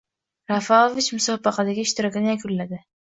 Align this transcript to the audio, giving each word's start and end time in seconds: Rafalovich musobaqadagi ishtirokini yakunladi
Rafalovich 0.51 1.09
musobaqadagi 1.17 1.85
ishtirokini 1.89 2.33
yakunladi 2.33 2.81